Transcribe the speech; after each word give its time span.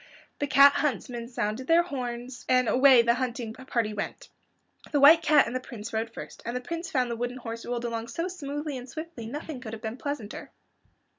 The 0.39 0.47
cat 0.47 0.73
huntsmen 0.77 1.27
sounded 1.27 1.67
their 1.67 1.83
horns, 1.83 2.43
and 2.49 2.67
away 2.67 3.03
the 3.03 3.13
hunting 3.13 3.53
party 3.53 3.93
went. 3.93 4.29
The 4.91 4.99
White 4.99 5.21
Cat 5.21 5.45
and 5.45 5.55
the 5.55 5.59
Prince 5.59 5.93
rode 5.93 6.11
first, 6.11 6.41
and 6.43 6.55
the 6.55 6.59
Prince 6.59 6.89
found 6.89 7.11
the 7.11 7.15
wooden 7.15 7.37
horse 7.37 7.67
rolled 7.67 7.85
along 7.85 8.07
so 8.07 8.27
smoothly 8.27 8.79
and 8.79 8.89
swiftly 8.89 9.27
that 9.27 9.31
nothing 9.31 9.61
could 9.61 9.73
have 9.73 9.81
been 9.83 9.97
pleasanter. 9.97 10.49